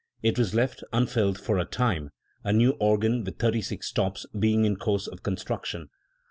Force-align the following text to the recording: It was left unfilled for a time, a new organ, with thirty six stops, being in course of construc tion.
It 0.23 0.39
was 0.39 0.55
left 0.55 0.83
unfilled 0.91 1.37
for 1.39 1.59
a 1.59 1.63
time, 1.63 2.09
a 2.43 2.51
new 2.51 2.71
organ, 2.79 3.23
with 3.23 3.37
thirty 3.37 3.61
six 3.61 3.87
stops, 3.89 4.25
being 4.39 4.65
in 4.65 4.77
course 4.77 5.05
of 5.05 5.21
construc 5.21 5.63
tion. 5.65 5.89